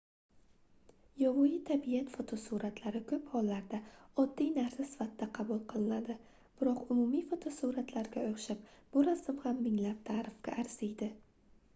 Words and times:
yovvoyi 1.23 1.57
tabiat 1.65 2.07
fotosuratlari 2.13 3.01
koʻp 3.11 3.27
hollarda 3.33 3.81
oddiy 4.23 4.47
narsa 4.55 4.87
sifatida 4.93 5.27
qabul 5.39 5.61
qilinadi 5.75 6.15
biroq 6.63 6.81
umumiy 6.97 7.23
fotosuratlarga 7.35 8.25
oʻxshab 8.33 8.65
bu 8.97 9.07
rasm 9.11 9.41
ham 9.45 9.63
minglab 9.69 10.03
taʼrifga 10.11 10.57
arziydi 10.65 11.15